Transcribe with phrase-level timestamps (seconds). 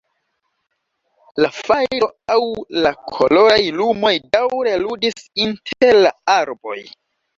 [1.43, 2.39] La fajro aŭ
[2.85, 6.79] la koloraj lumoj daŭre ludis inter la arboj.